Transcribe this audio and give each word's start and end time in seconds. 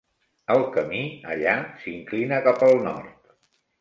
El 0.53 0.63
camí, 0.77 1.01
allà, 1.33 1.53
s'inclina 1.83 2.41
cap 2.49 2.67
al 2.71 2.77
nord. 2.89 3.35